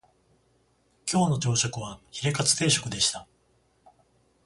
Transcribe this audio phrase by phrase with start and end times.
[1.05, 3.27] 今日の朝食はヒレカツ定食でした